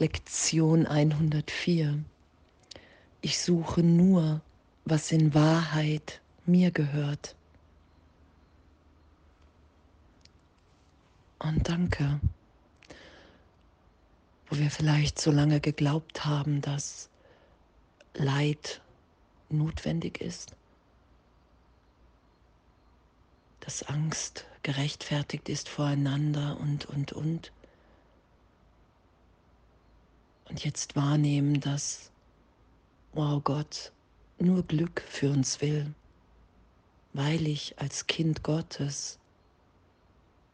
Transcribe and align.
Lektion 0.00 0.86
104. 0.86 2.02
Ich 3.20 3.38
suche 3.38 3.82
nur, 3.82 4.40
was 4.86 5.12
in 5.12 5.34
Wahrheit 5.34 6.22
mir 6.46 6.70
gehört. 6.70 7.36
Und 11.38 11.68
danke, 11.68 12.18
wo 14.48 14.56
wir 14.56 14.70
vielleicht 14.70 15.20
so 15.20 15.30
lange 15.30 15.60
geglaubt 15.60 16.24
haben, 16.24 16.62
dass 16.62 17.10
Leid 18.14 18.80
notwendig 19.50 20.22
ist, 20.22 20.56
dass 23.60 23.82
Angst 23.82 24.46
gerechtfertigt 24.62 25.50
ist 25.50 25.68
voreinander 25.68 26.58
und, 26.58 26.86
und, 26.86 27.12
und 27.12 27.52
und 30.50 30.64
jetzt 30.64 30.96
wahrnehmen, 30.96 31.60
dass, 31.60 32.10
wow 33.12 33.42
Gott, 33.42 33.92
nur 34.38 34.64
Glück 34.64 35.02
für 35.08 35.30
uns 35.30 35.60
will, 35.60 35.94
weil 37.12 37.46
ich 37.46 37.78
als 37.78 38.06
Kind 38.08 38.42
Gottes, 38.42 39.18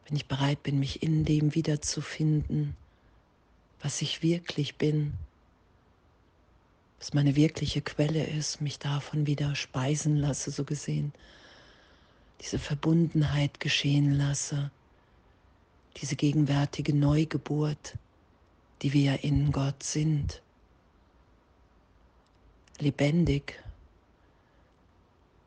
wenn 0.07 0.15
ich 0.15 0.27
bereit 0.27 0.61
bin, 0.63 0.79
mich 0.79 1.01
in 1.01 1.25
dem 1.25 1.55
wiederzufinden, 1.55 2.75
was 3.81 4.01
ich 4.01 4.21
wirklich 4.21 4.75
bin, 4.75 5.13
was 6.99 7.13
meine 7.13 7.35
wirkliche 7.35 7.81
Quelle 7.81 8.25
ist, 8.25 8.61
mich 8.61 8.79
davon 8.79 9.27
wieder 9.27 9.55
speisen 9.55 10.15
lasse, 10.15 10.51
so 10.51 10.63
gesehen, 10.63 11.11
diese 12.41 12.59
Verbundenheit 12.59 13.59
geschehen 13.59 14.13
lasse, 14.13 14.69
diese 15.97 16.15
gegenwärtige 16.15 16.95
Neugeburt, 16.95 17.95
die 18.81 18.93
wir 18.93 19.23
in 19.23 19.51
Gott 19.51 19.83
sind. 19.83 20.41
Lebendig, 22.79 23.63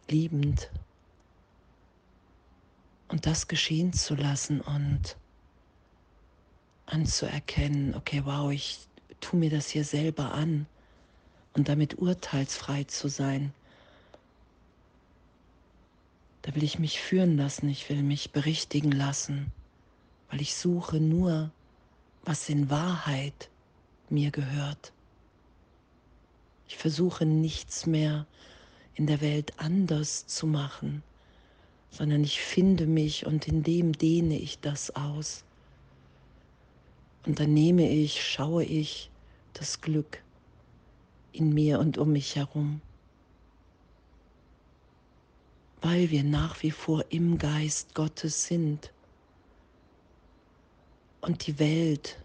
liebend. 0.08 0.70
Und 3.08 3.26
das 3.26 3.48
geschehen 3.48 3.92
zu 3.92 4.14
lassen 4.14 4.60
und 4.60 5.16
anzuerkennen, 6.86 7.94
okay, 7.94 8.22
wow, 8.24 8.50
ich 8.50 8.80
tue 9.20 9.38
mir 9.38 9.50
das 9.50 9.68
hier 9.68 9.84
selber 9.84 10.32
an 10.32 10.66
und 11.54 11.68
damit 11.68 11.98
urteilsfrei 11.98 12.84
zu 12.84 13.08
sein. 13.08 13.52
Da 16.42 16.54
will 16.54 16.64
ich 16.64 16.78
mich 16.78 17.00
führen 17.00 17.36
lassen, 17.36 17.68
ich 17.68 17.88
will 17.90 18.02
mich 18.02 18.32
berichtigen 18.32 18.92
lassen, 18.92 19.52
weil 20.30 20.40
ich 20.40 20.54
suche 20.54 20.98
nur 20.98 21.50
was 22.24 22.48
in 22.48 22.70
Wahrheit 22.70 23.48
mir 24.08 24.30
gehört. 24.30 24.92
Ich 26.68 26.76
versuche 26.76 27.26
nichts 27.26 27.86
mehr 27.86 28.26
in 28.94 29.06
der 29.06 29.20
Welt 29.20 29.52
anders 29.58 30.26
zu 30.26 30.46
machen, 30.46 31.02
sondern 31.90 32.22
ich 32.22 32.40
finde 32.40 32.86
mich 32.86 33.26
und 33.26 33.48
in 33.48 33.62
dem 33.62 33.92
dehne 33.92 34.38
ich 34.38 34.60
das 34.60 34.94
aus. 34.94 35.44
Und 37.26 37.40
dann 37.40 37.52
nehme 37.52 37.88
ich, 37.88 38.24
schaue 38.24 38.64
ich 38.64 39.10
das 39.52 39.80
Glück 39.80 40.22
in 41.32 41.52
mir 41.52 41.78
und 41.78 41.98
um 41.98 42.12
mich 42.12 42.36
herum, 42.36 42.80
weil 45.82 46.10
wir 46.10 46.24
nach 46.24 46.62
wie 46.62 46.70
vor 46.70 47.04
im 47.10 47.38
Geist 47.38 47.94
Gottes 47.94 48.46
sind 48.46 48.92
und 51.20 51.46
die 51.46 51.58
Welt, 51.58 52.18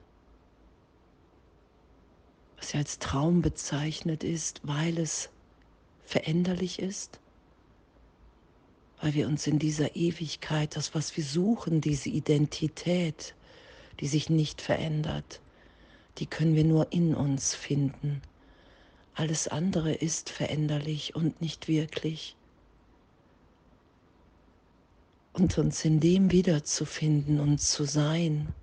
was 2.57 2.73
ja 2.73 2.79
als 2.79 2.99
Traum 2.99 3.41
bezeichnet 3.41 4.23
ist, 4.23 4.61
weil 4.63 4.97
es 4.97 5.29
veränderlich 6.05 6.79
ist, 6.79 7.19
weil 9.01 9.13
wir 9.13 9.28
uns 9.28 9.45
in 9.47 9.59
dieser 9.59 9.95
Ewigkeit, 9.95 10.75
das, 10.75 10.95
was 10.95 11.16
wir 11.17 11.23
suchen, 11.23 11.81
diese 11.81 12.09
Identität, 12.09 13.35
die 14.00 14.07
sich 14.07 14.29
nicht 14.29 14.61
verändert, 14.61 15.41
die 16.17 16.25
können 16.25 16.55
wir 16.55 16.63
nur 16.63 16.91
in 16.91 17.13
uns 17.13 17.53
finden. 17.53 18.22
Alles 19.13 19.47
andere 19.47 19.94
ist 19.94 20.29
veränderlich 20.29 21.16
und 21.16 21.41
nicht 21.41 21.67
wirklich. 21.67 22.35
Und 25.34 25.57
uns 25.57 25.84
in 25.84 26.00
dem 26.00 26.31
wiederzufinden 26.31 27.39
und 27.39 27.59
zu 27.59 27.84
sein, 27.85 28.53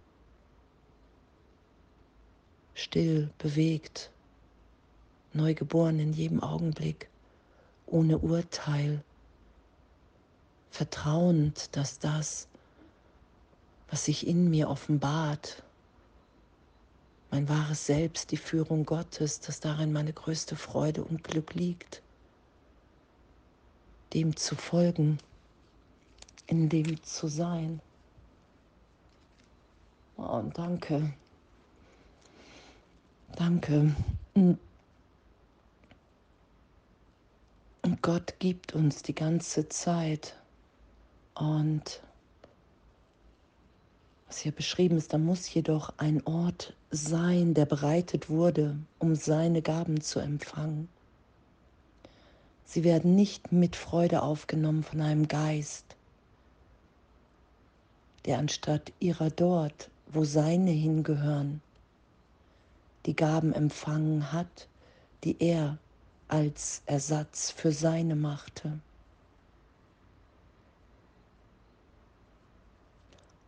still, 2.75 3.31
bewegt, 3.38 4.10
neugeboren 5.33 5.99
in 5.99 6.12
jedem 6.12 6.43
Augenblick, 6.43 7.09
ohne 7.87 8.19
Urteil, 8.19 9.03
vertrauend, 10.71 11.77
dass 11.77 11.99
das, 11.99 12.49
was 13.91 14.06
sich 14.06 14.27
in 14.27 14.50
mir 14.50 14.69
offenbart, 14.69 15.62
mein 17.31 17.49
wahres 17.49 17.87
Selbst, 17.87 18.31
die 18.31 18.37
Führung 18.37 18.84
Gottes, 18.84 19.41
dass 19.41 19.60
darin 19.60 19.93
meine 19.93 20.12
größte 20.12 20.56
Freude 20.56 21.03
und 21.03 21.25
Glück 21.25 21.54
liegt, 21.54 22.03
dem 24.12 24.37
zu 24.37 24.54
folgen, 24.54 25.19
in 26.47 26.69
dem 26.69 27.03
zu 27.03 27.28
sein. 27.28 27.81
Oh, 30.19 30.25
und 30.25 30.56
danke. 30.59 31.15
Danke. 33.37 33.94
Und 34.34 34.59
Gott 38.03 38.34
gibt 38.38 38.75
uns 38.75 39.03
die 39.03 39.15
ganze 39.15 39.69
Zeit. 39.69 40.37
Und 41.34 42.03
was 44.26 44.38
hier 44.38 44.53
beschrieben 44.53 44.97
ist, 44.97 45.12
da 45.12 45.19
muss 45.19 45.53
jedoch 45.53 45.92
ein 45.98 46.26
Ort 46.26 46.75
sein, 46.91 47.54
der 47.54 47.66
bereitet 47.66 48.28
wurde, 48.28 48.76
um 48.98 49.15
seine 49.15 49.62
Gaben 49.62 50.00
zu 50.00 50.21
empfangen. 50.21 50.88
Sie 52.65 52.84
werden 52.84 53.15
nicht 53.15 53.53
mit 53.53 53.76
Freude 53.76 54.22
aufgenommen 54.22 54.82
von 54.82 55.00
einem 55.00 55.28
Geist, 55.28 55.97
der 58.25 58.38
anstatt 58.38 58.92
ihrer 59.00 59.31
dort, 59.31 59.91
wo 60.06 60.25
seine 60.25 60.71
hingehören, 60.71 61.60
die 63.07 63.17
Gaben 63.17 63.53
empfangen 63.53 64.33
hat, 64.33 64.69
die 65.25 65.37
er 65.41 65.79
als 66.29 66.83
Ersatz 66.87 67.51
für 67.51 67.73
seine 67.73 68.17
machte. 68.17 68.79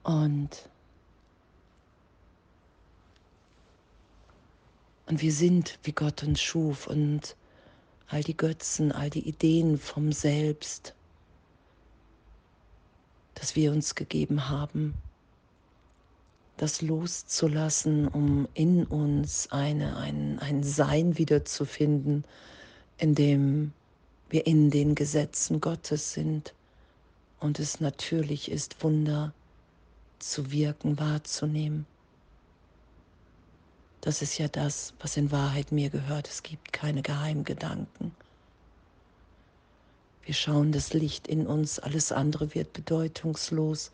Und, 0.02 0.68
und 5.06 5.22
wir 5.22 5.32
sind, 5.32 5.78
wie 5.82 5.92
Gott 5.92 6.22
uns 6.22 6.42
schuf 6.42 6.86
und 6.86 7.36
all 8.08 8.22
die 8.22 8.36
Götzen, 8.36 8.92
all 8.92 9.08
die 9.08 9.26
Ideen 9.26 9.78
vom 9.78 10.12
Selbst, 10.12 10.94
das 13.34 13.56
wir 13.56 13.72
uns 13.72 13.94
gegeben 13.94 14.50
haben, 14.50 14.94
das 16.56 16.82
loszulassen, 16.82 18.06
um 18.06 18.48
in 18.54 18.84
uns 18.84 19.48
eine, 19.50 19.96
ein, 19.96 20.38
ein 20.38 20.62
Sein 20.62 21.18
wiederzufinden, 21.18 22.24
in 22.98 23.14
dem 23.14 23.72
wir 24.30 24.46
in 24.46 24.70
den 24.70 24.94
Gesetzen 24.94 25.60
Gottes 25.60 26.12
sind 26.12 26.54
und 27.40 27.58
es 27.58 27.80
natürlich 27.80 28.50
ist, 28.50 28.82
Wunder 28.82 29.32
zu 30.18 30.50
wirken, 30.52 30.98
wahrzunehmen. 30.98 31.86
Das 34.00 34.22
ist 34.22 34.38
ja 34.38 34.48
das, 34.48 34.94
was 35.00 35.16
in 35.16 35.32
Wahrheit 35.32 35.72
mir 35.72 35.90
gehört. 35.90 36.28
Es 36.28 36.42
gibt 36.42 36.72
keine 36.72 37.02
Geheimgedanken. 37.02 38.14
Wir 40.24 40.34
schauen 40.34 40.72
das 40.72 40.94
Licht 40.94 41.26
in 41.26 41.46
uns, 41.46 41.78
alles 41.78 42.12
andere 42.12 42.54
wird 42.54 42.72
bedeutungslos, 42.72 43.90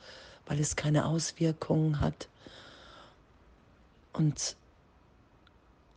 weil 0.46 0.60
es 0.60 0.76
keine 0.76 1.06
Auswirkungen 1.06 2.00
hat 2.00 2.28
und 4.12 4.56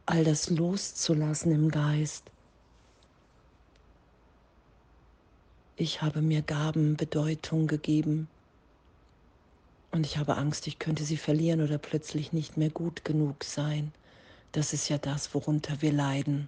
all 0.05 0.23
das 0.23 0.49
loszulassen 0.49 1.51
im 1.51 1.69
Geist. 1.69 2.23
Ich 5.75 6.01
habe 6.01 6.21
mir 6.21 6.41
Gaben 6.41 6.97
Bedeutung 6.97 7.67
gegeben 7.67 8.27
und 9.91 10.05
ich 10.05 10.17
habe 10.17 10.37
Angst, 10.37 10.67
ich 10.67 10.79
könnte 10.79 11.03
sie 11.03 11.17
verlieren 11.17 11.61
oder 11.61 11.77
plötzlich 11.77 12.33
nicht 12.33 12.57
mehr 12.57 12.69
gut 12.69 13.05
genug 13.05 13.43
sein. 13.43 13.91
Das 14.51 14.73
ist 14.73 14.89
ja 14.89 14.97
das, 14.97 15.33
worunter 15.33 15.81
wir 15.81 15.91
leiden. 15.91 16.47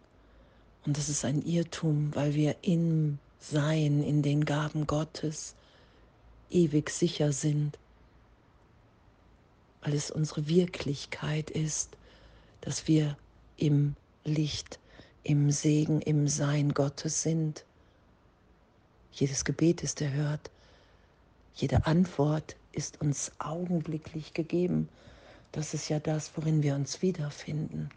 Und 0.86 0.98
das 0.98 1.10
ist 1.10 1.26
ein 1.26 1.42
Irrtum, 1.42 2.14
weil 2.14 2.36
wir 2.36 2.56
im 2.62 3.18
Sein, 3.40 4.04
in 4.04 4.22
den 4.22 4.46
Gaben 4.46 4.86
Gottes 4.86 5.56
ewig 6.52 6.90
sicher 6.90 7.32
sind 7.32 7.78
weil 9.86 9.94
es 9.94 10.10
unsere 10.10 10.48
Wirklichkeit 10.48 11.52
ist, 11.52 11.96
dass 12.62 12.88
wir 12.88 13.16
im 13.58 13.96
Licht, 14.24 14.80
im 15.24 15.52
Segen, 15.52 16.02
im 16.02 16.28
Sein 16.28 16.74
Gottes 16.74 17.22
sind. 17.22 17.64
Jedes 19.12 19.46
Gebet 19.46 19.84
ist 19.84 20.02
erhört. 20.02 20.50
Jede 21.54 21.86
Antwort 21.86 22.56
ist 22.72 23.00
uns 23.00 23.32
augenblicklich 23.38 24.34
gegeben. 24.34 24.90
Das 25.52 25.76
ist 25.76 25.88
ja 25.88 26.00
das, 26.00 26.32
worin 26.36 26.64
wir 26.64 26.74
uns 26.74 27.04
wiederfinden. 27.04 27.90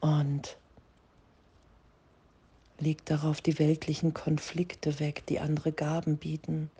Und 0.00 0.58
legt 2.78 3.10
darauf 3.10 3.40
die 3.40 3.58
weltlichen 3.58 4.12
Konflikte 4.12 5.00
weg, 5.00 5.24
die 5.28 5.40
andere 5.40 5.72
Gaben 5.72 6.18
bieten 6.18 6.70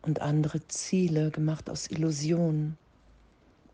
und 0.00 0.22
andere 0.22 0.66
Ziele 0.68 1.30
gemacht 1.30 1.68
aus 1.68 1.90
Illusionen, 1.90 2.78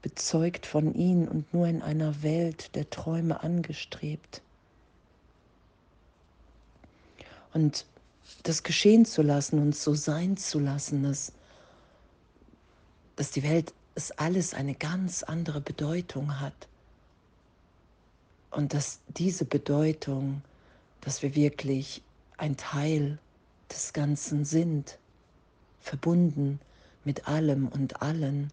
bezeugt 0.03 0.67
von 0.67 0.95
ihnen 0.95 1.29
und 1.29 1.53
nur 1.53 1.67
in 1.67 1.83
einer 1.83 2.23
Welt 2.23 2.75
der 2.75 2.89
Träume 2.91 3.43
angestrebt. 3.43 4.43
Und 7.53 7.85
das 8.43 8.63
geschehen 8.63 9.05
zu 9.05 9.23
lassen 9.23 9.59
und 9.59 9.75
so 9.75 9.95
sein 9.95 10.37
zu 10.37 10.59
lassen, 10.59 11.03
dass, 11.03 11.33
dass 13.17 13.31
die 13.31 13.43
Welt 13.43 13.75
es 13.95 14.13
alles 14.13 14.55
eine 14.55 14.75
ganz 14.75 15.23
andere 15.23 15.61
Bedeutung 15.61 16.41
hat. 16.41 16.69
Und 18.51 18.73
dass 18.75 19.01
diese 19.09 19.45
Bedeutung, 19.45 20.43
dass 21.03 21.23
wir 21.23 21.35
wirklich 21.35 22.03
ein 22.37 22.57
Teil 22.57 23.19
des 23.71 23.93
Ganzen 23.93 24.45
sind, 24.45 24.99
verbunden 25.81 26.61
mit 27.05 27.29
allem 27.29 27.69
und 27.69 28.03
allen. 28.03 28.53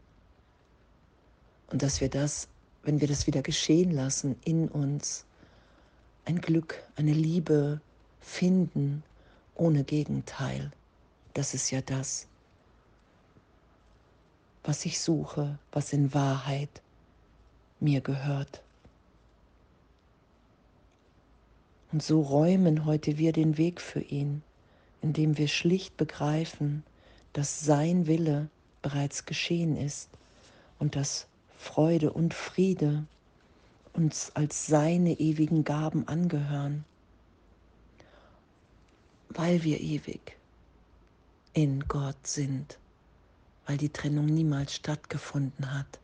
Und 1.68 1.82
dass 1.82 2.02
wir 2.02 2.10
das, 2.10 2.48
wenn 2.84 3.02
wir 3.02 3.08
das 3.08 3.28
wieder 3.28 3.42
geschehen 3.42 3.92
lassen 3.92 4.36
in 4.44 4.68
uns, 4.70 5.26
ein 6.26 6.42
Glück, 6.42 6.84
eine 6.96 7.14
Liebe 7.14 7.82
finden 8.20 9.04
ohne 9.56 9.84
Gegenteil. 9.84 10.72
Das 11.34 11.54
ist 11.54 11.72
ja 11.72 11.82
das, 11.82 12.28
was 14.64 14.86
ich 14.86 15.00
suche, 15.00 15.58
was 15.72 15.94
in 15.94 16.14
Wahrheit 16.14 16.82
mir 17.80 18.02
gehört. 18.02 18.62
Und 21.92 22.04
so 22.04 22.22
räumen 22.22 22.86
heute 22.86 23.18
wir 23.18 23.32
den 23.32 23.58
Weg 23.58 23.80
für 23.80 24.02
ihn, 24.02 24.44
indem 25.02 25.38
wir 25.38 25.48
schlicht 25.48 25.96
begreifen, 25.96 26.84
dass 27.32 27.62
sein 27.62 28.08
Wille 28.08 28.50
bereits 28.82 29.26
geschehen 29.26 29.78
ist 29.78 30.10
und 30.80 30.96
dass 30.96 31.28
Freude 31.58 32.14
und 32.14 32.34
Friede 32.34 33.06
uns 33.94 34.32
als 34.36 34.68
seine 34.68 35.20
ewigen 35.20 35.64
Gaben 35.64 36.08
angehören 36.08 36.86
weil 39.38 39.64
wir 39.64 39.80
ewig 39.80 40.38
in 41.54 41.88
Gott 41.88 42.26
sind, 42.26 42.80
weil 43.66 43.78
die 43.78 43.90
Trennung 43.90 44.26
niemals 44.26 44.74
stattgefunden 44.74 45.74
hat. 45.74 46.00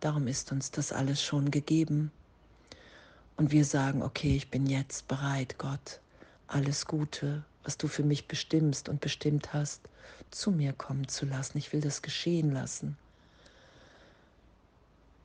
Darum 0.00 0.26
ist 0.26 0.52
uns 0.52 0.70
das 0.70 0.92
alles 0.92 1.22
schon 1.22 1.50
gegeben. 1.50 2.10
Und 3.36 3.50
wir 3.50 3.64
sagen, 3.64 4.02
okay, 4.02 4.36
ich 4.36 4.50
bin 4.50 4.66
jetzt 4.66 5.08
bereit, 5.08 5.56
Gott, 5.58 6.00
alles 6.46 6.86
Gute, 6.86 7.44
was 7.64 7.76
du 7.76 7.88
für 7.88 8.02
mich 8.02 8.28
bestimmst 8.28 8.88
und 8.88 9.00
bestimmt 9.00 9.52
hast, 9.52 9.80
zu 10.30 10.50
mir 10.50 10.72
kommen 10.72 11.08
zu 11.08 11.26
lassen. 11.26 11.58
Ich 11.58 11.72
will 11.72 11.80
das 11.80 12.02
geschehen 12.02 12.52
lassen. 12.52 12.96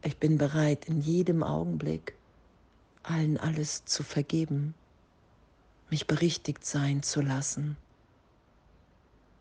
Ich 0.05 0.17
bin 0.17 0.37
bereit, 0.37 0.85
in 0.85 1.01
jedem 1.01 1.41
Augenblick 1.41 2.13
allen 3.01 3.39
alles 3.39 3.85
zu 3.85 4.03
vergeben, 4.03 4.75
mich 5.89 6.05
berichtigt 6.05 6.63
sein 6.63 7.01
zu 7.01 7.21
lassen, 7.21 7.75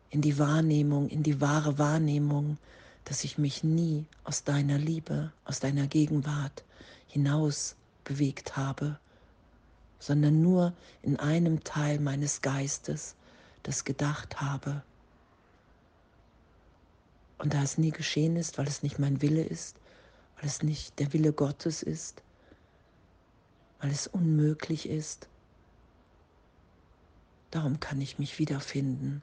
in 0.09 0.23
die 0.23 0.39
Wahrnehmung, 0.39 1.07
in 1.09 1.21
die 1.21 1.39
wahre 1.39 1.77
Wahrnehmung, 1.77 2.57
dass 3.03 3.23
ich 3.23 3.37
mich 3.37 3.63
nie 3.63 4.05
aus 4.23 4.43
deiner 4.43 4.79
Liebe, 4.79 5.31
aus 5.43 5.59
deiner 5.59 5.85
Gegenwart 5.85 6.63
hinaus 7.05 7.75
bewegt 8.03 8.57
habe, 8.57 8.97
sondern 9.99 10.41
nur 10.41 10.73
in 11.03 11.15
einem 11.17 11.63
Teil 11.63 11.99
meines 11.99 12.41
Geistes 12.41 13.13
das 13.61 13.83
gedacht 13.83 14.41
habe. 14.41 14.81
Und 17.37 17.53
da 17.53 17.61
es 17.61 17.77
nie 17.77 17.91
geschehen 17.91 18.35
ist, 18.35 18.57
weil 18.57 18.65
es 18.65 18.81
nicht 18.81 18.97
mein 18.97 19.21
Wille 19.21 19.43
ist, 19.43 19.75
weil 20.37 20.45
es 20.45 20.63
nicht 20.63 20.99
der 20.99 21.13
Wille 21.13 21.33
Gottes 21.33 21.83
ist, 21.83 22.23
weil 23.79 23.91
es 23.91 24.07
unmöglich 24.07 24.89
ist, 24.89 25.29
Darum 27.55 27.79
kann 27.79 28.01
ich 28.01 28.19
mich 28.19 28.37
wiederfinden, 28.37 29.21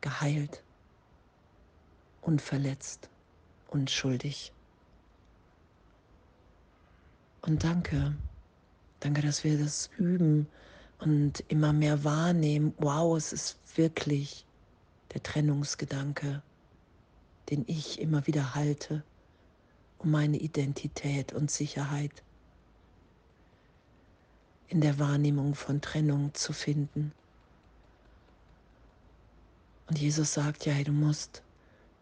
geheilt, 0.00 0.64
unverletzt, 2.22 3.08
unschuldig. 3.68 4.52
Und 7.42 7.62
danke, 7.62 8.16
danke, 8.98 9.22
dass 9.22 9.44
wir 9.44 9.60
das 9.60 9.90
üben 9.96 10.48
und 10.98 11.44
immer 11.46 11.72
mehr 11.72 12.02
wahrnehmen. 12.02 12.74
Wow, 12.78 13.16
es 13.16 13.32
ist 13.32 13.58
wirklich 13.76 14.44
der 15.14 15.22
Trennungsgedanke, 15.22 16.42
den 17.48 17.62
ich 17.68 18.00
immer 18.00 18.26
wieder 18.26 18.56
halte, 18.56 19.04
um 20.00 20.10
meine 20.10 20.38
Identität 20.38 21.32
und 21.32 21.50
Sicherheit 21.50 22.22
in 24.68 24.80
der 24.80 24.98
Wahrnehmung 24.98 25.54
von 25.54 25.80
Trennung 25.80 26.32
zu 26.32 26.52
finden. 26.52 27.12
Und 29.88 29.98
Jesus 29.98 30.32
sagt 30.32 30.64
ja, 30.64 30.72
hey, 30.72 30.84
du 30.84 30.92
musst 30.92 31.42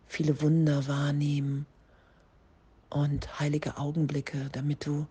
viele 0.07 0.41
Wunder 0.41 0.87
wahrnehmen 0.87 1.67
und 2.91 3.41
heilige 3.41 3.77
Augenblicke, 3.79 4.49
damit 4.53 4.87
du 4.87 5.07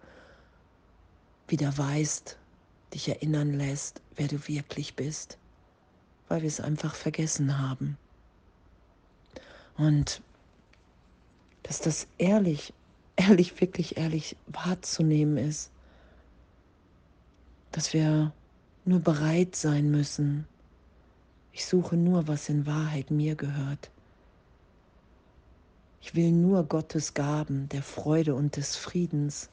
wieder 1.48 1.78
weißt, 1.78 2.38
dich 2.94 3.10
erinnern 3.10 3.54
lässt, 3.54 4.02
wer 4.16 4.28
du 4.28 4.48
wirklich 4.48 4.96
bist, 4.96 5.38
weil 6.28 6.42
wir 6.42 6.48
es 6.48 6.62
einfach 6.62 6.96
vergessen 6.96 7.60
haben. 7.60 7.98
Und 9.78 10.22
dass 11.68 11.82
das 11.82 12.08
ehrlich, 12.18 12.74
ehrlich, 13.18 13.60
wirklich 13.60 13.98
ehrlich 13.98 14.38
wahrzunehmen 14.48 15.38
ist, 15.38 15.70
dass 17.72 17.94
wir 17.94 18.32
nur 18.86 19.00
bereit 19.00 19.56
sein 19.56 19.92
müssen, 19.92 20.48
ich 21.52 21.66
suche 21.66 21.98
nur, 21.98 22.28
was 22.28 22.50
in 22.50 22.68
Wahrheit 22.68 23.10
mir 23.10 23.36
gehört. 23.36 23.90
Ich 26.02 26.14
will 26.14 26.32
nur 26.32 26.64
Gottes 26.64 27.16
Gaben 27.16 27.68
der 27.70 27.82
Freude 27.82 28.36
und 28.36 28.56
des 28.56 28.76
Friedens. 28.76 29.50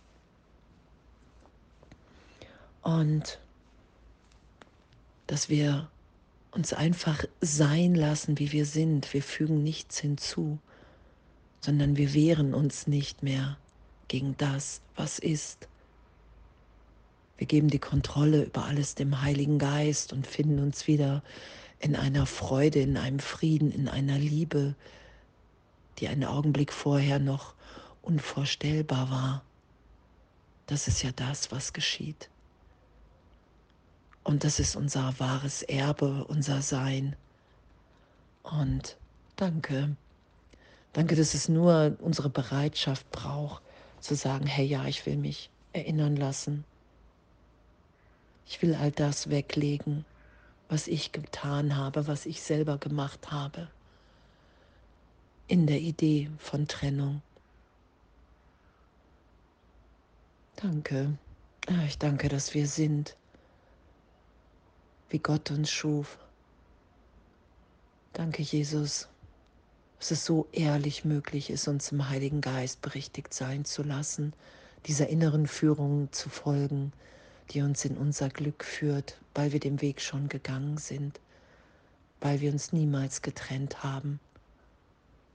Und 2.82 3.40
dass 5.26 5.48
wir 5.48 5.88
uns 6.52 6.74
einfach 6.74 7.24
sein 7.40 7.94
lassen, 7.94 8.38
wie 8.38 8.52
wir 8.52 8.66
sind. 8.66 9.12
Wir 9.14 9.22
fügen 9.22 9.62
nichts 9.62 9.98
hinzu, 9.98 10.58
sondern 11.64 11.96
wir 11.96 12.12
wehren 12.12 12.52
uns 12.52 12.86
nicht 12.86 13.22
mehr 13.22 13.56
gegen 14.08 14.36
das, 14.36 14.82
was 14.96 15.18
ist. 15.18 15.66
Wir 17.38 17.46
geben 17.46 17.68
die 17.68 17.78
Kontrolle 17.78 18.42
über 18.44 18.66
alles 18.66 18.96
dem 18.96 19.22
Heiligen 19.22 19.58
Geist 19.58 20.12
und 20.12 20.26
finden 20.26 20.58
uns 20.58 20.86
wieder 20.86 21.22
in 21.78 21.96
einer 21.96 22.26
Freude, 22.26 22.80
in 22.80 22.98
einem 22.98 23.18
Frieden, 23.18 23.72
in 23.72 23.88
einer 23.88 24.18
Liebe, 24.18 24.74
die 25.98 26.08
einen 26.08 26.24
Augenblick 26.24 26.70
vorher 26.70 27.18
noch 27.18 27.54
unvorstellbar 28.02 29.10
war. 29.10 29.42
Das 30.66 30.86
ist 30.86 31.02
ja 31.02 31.12
das, 31.12 31.50
was 31.50 31.72
geschieht. 31.72 32.28
Und 34.22 34.44
das 34.44 34.60
ist 34.60 34.76
unser 34.76 35.18
wahres 35.18 35.62
Erbe, 35.62 36.26
unser 36.26 36.60
Sein. 36.60 37.16
Und 38.42 38.98
danke. 39.36 39.96
Danke, 40.94 41.16
dass 41.16 41.34
es 41.34 41.48
nur 41.48 41.96
unsere 42.00 42.30
Bereitschaft 42.30 43.10
braucht, 43.10 43.62
zu 44.00 44.14
sagen, 44.14 44.46
hey 44.46 44.64
ja, 44.64 44.86
ich 44.86 45.04
will 45.06 45.16
mich 45.16 45.50
erinnern 45.72 46.14
lassen. 46.14 46.64
Ich 48.46 48.62
will 48.62 48.76
all 48.76 48.92
das 48.92 49.28
weglegen, 49.28 50.04
was 50.68 50.86
ich 50.86 51.10
getan 51.10 51.76
habe, 51.76 52.06
was 52.06 52.26
ich 52.26 52.42
selber 52.42 52.78
gemacht 52.78 53.32
habe, 53.32 53.68
in 55.48 55.66
der 55.66 55.80
Idee 55.80 56.30
von 56.38 56.68
Trennung. 56.68 57.22
Danke. 60.54 61.18
Ah, 61.66 61.84
ich 61.86 61.98
danke, 61.98 62.28
dass 62.28 62.54
wir 62.54 62.68
sind, 62.68 63.16
wie 65.08 65.18
Gott 65.18 65.50
uns 65.50 65.70
schuf. 65.70 66.18
Danke, 68.12 68.42
Jesus, 68.42 69.08
dass 69.98 70.10
es 70.10 70.24
so 70.24 70.46
ehrlich 70.52 71.04
möglich 71.04 71.50
ist, 71.50 71.68
uns 71.68 71.92
im 71.92 72.08
Heiligen 72.08 72.40
Geist 72.40 72.82
berichtigt 72.82 73.32
sein 73.32 73.64
zu 73.64 73.82
lassen, 73.82 74.34
dieser 74.86 75.08
inneren 75.08 75.46
Führung 75.46 76.12
zu 76.12 76.28
folgen, 76.28 76.92
die 77.50 77.62
uns 77.62 77.84
in 77.84 77.96
unser 77.96 78.28
Glück 78.28 78.64
führt, 78.64 79.18
weil 79.34 79.52
wir 79.52 79.60
den 79.60 79.80
Weg 79.80 80.00
schon 80.00 80.28
gegangen 80.28 80.78
sind, 80.78 81.20
weil 82.20 82.40
wir 82.40 82.52
uns 82.52 82.72
niemals 82.72 83.22
getrennt 83.22 83.82
haben. 83.82 84.20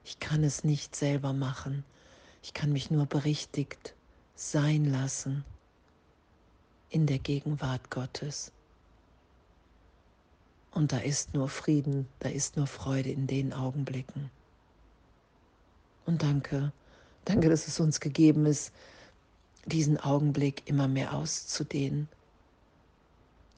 Ich 0.03 0.19
kann 0.19 0.43
es 0.43 0.63
nicht 0.63 0.95
selber 0.95 1.33
machen, 1.33 1.83
ich 2.41 2.53
kann 2.53 2.71
mich 2.71 2.89
nur 2.89 3.05
berichtigt 3.05 3.93
sein 4.35 4.85
lassen 4.85 5.43
in 6.89 7.05
der 7.05 7.19
Gegenwart 7.19 7.91
Gottes. 7.91 8.51
Und 10.71 10.91
da 10.91 10.99
ist 10.99 11.33
nur 11.33 11.49
Frieden, 11.49 12.07
da 12.19 12.29
ist 12.29 12.55
nur 12.55 12.67
Freude 12.67 13.09
in 13.09 13.27
den 13.27 13.53
Augenblicken. 13.53 14.31
Und 16.09 16.23
danke, 16.23 16.73
danke, 17.25 17.49
dass 17.49 17.67
es 17.67 17.79
uns 17.79 17.99
gegeben 17.99 18.47
ist, 18.47 18.73
diesen 19.67 19.99
Augenblick 19.99 20.67
immer 20.67 20.87
mehr 20.87 21.13
auszudehnen, 21.13 22.09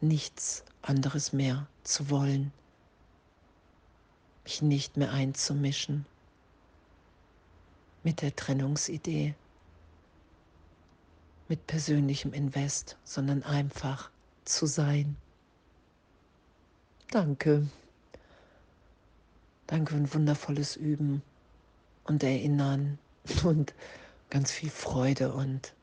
nichts 0.01 0.65
anderes 0.81 1.31
mehr 1.31 1.65
zu 1.83 2.09
wollen, 2.09 2.51
mich 4.43 4.61
nicht 4.61 4.97
mehr 4.97 5.13
einzumischen 5.13 6.05
mit 8.03 8.21
der 8.21 8.35
Trennungsidee, 8.35 9.33
mit 11.47 11.67
persönlichem 11.67 12.33
Invest, 12.33 12.97
sondern 13.05 13.43
einfach 13.43 14.11
zu 14.43 14.65
sein. 14.65 15.15
Danke. 17.11 17.69
Danke 19.67 19.93
für 19.93 19.99
ein 19.99 20.13
wundervolles 20.13 20.75
Üben 20.75 21.23
und 22.05 22.23
Erinnern 22.23 22.97
und 23.43 23.73
ganz 24.29 24.51
viel 24.51 24.69
Freude 24.69 25.33
und 25.33 25.73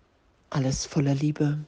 alles 0.50 0.86
voller 0.86 1.14
Liebe. 1.14 1.58